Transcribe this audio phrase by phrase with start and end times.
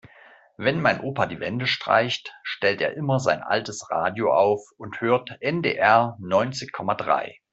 [0.57, 5.37] Wenn mein Opa die Wände streicht, stellt er immer sein altes Radio auf und hört
[5.41, 7.37] NDR neunzig Komma drei.